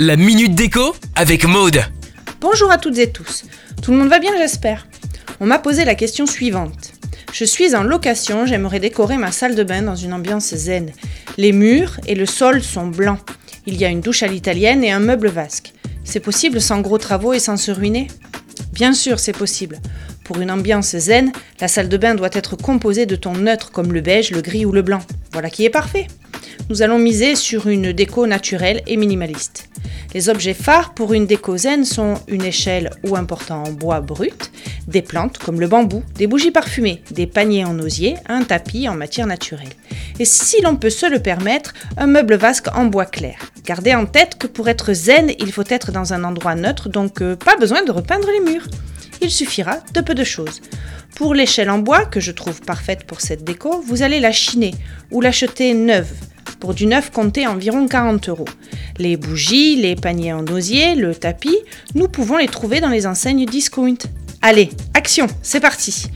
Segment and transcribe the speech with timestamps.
[0.00, 1.82] La minute déco avec Maude.
[2.40, 3.44] Bonjour à toutes et tous.
[3.82, 4.86] Tout le monde va bien, j'espère.
[5.38, 6.94] On m'a posé la question suivante.
[7.30, 10.92] Je suis en location, j'aimerais décorer ma salle de bain dans une ambiance zen.
[11.36, 13.20] Les murs et le sol sont blancs.
[13.66, 15.74] Il y a une douche à l'italienne et un meuble vasque.
[16.04, 18.06] C'est possible sans gros travaux et sans se ruiner?
[18.72, 19.78] Bien sûr, c'est possible.
[20.24, 23.92] Pour une ambiance zen, la salle de bain doit être composée de tons neutres comme
[23.92, 25.02] le beige, le gris ou le blanc.
[25.32, 26.06] Voilà qui est parfait.
[26.70, 29.65] Nous allons miser sur une déco naturelle et minimaliste.
[30.16, 34.00] Les objets phares pour une déco zen sont une échelle ou un portant en bois
[34.00, 34.50] brut,
[34.88, 38.94] des plantes comme le bambou, des bougies parfumées, des paniers en osier, un tapis en
[38.94, 39.68] matière naturelle.
[40.18, 43.36] Et si l'on peut se le permettre, un meuble vasque en bois clair.
[43.66, 47.20] Gardez en tête que pour être zen, il faut être dans un endroit neutre, donc
[47.20, 48.68] euh, pas besoin de repeindre les murs.
[49.20, 50.62] Il suffira de peu de choses.
[51.14, 54.72] Pour l'échelle en bois, que je trouve parfaite pour cette déco, vous allez la chiner
[55.10, 56.08] ou l'acheter neuve.
[56.60, 58.48] Pour du neuf, comptez environ 40 euros.
[58.98, 61.58] Les bougies, les paniers en osier, le tapis,
[61.94, 63.98] nous pouvons les trouver dans les enseignes discount.
[64.42, 66.08] Allez, action, c'est parti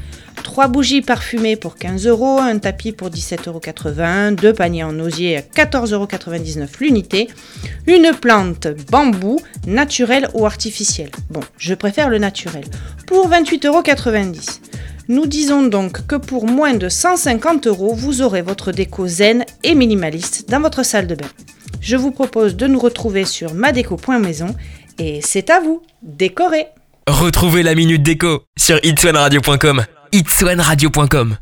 [0.42, 5.36] 3 bougies parfumées pour 15 euros, un tapis pour 17,80 euros, deux paniers en osier
[5.36, 6.08] à 14,99 euros
[6.80, 7.28] l'unité,
[7.86, 11.10] une plante bambou naturelle ou artificielle.
[11.30, 12.64] Bon, je préfère le naturel.
[13.06, 13.82] Pour 28,90 euros.
[15.11, 19.75] Nous disons donc que pour moins de 150 euros, vous aurez votre déco zen et
[19.75, 21.27] minimaliste dans votre salle de bain.
[21.80, 24.55] Je vous propose de nous retrouver sur madeco.maison
[25.00, 26.66] et c'est à vous, décorez
[27.08, 29.84] Retrouvez la minute déco sur itswanradio.com.
[30.12, 31.36] itswanradio.com